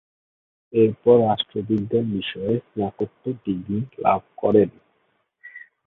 এরপর, 0.73 1.15
রাষ্ট্রবিজ্ঞান 1.27 2.05
বিষয়ে 2.17 2.53
স্নাতকোত্তর 2.67 3.33
ডিগ্রী 3.45 3.79
লাভ 3.99 4.21
করেন। 4.37 4.69